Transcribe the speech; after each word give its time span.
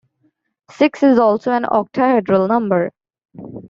Six 0.71 1.03
is 1.03 1.19
also 1.19 1.51
an 1.51 1.65
octahedral 1.65 2.47
number. 2.47 2.91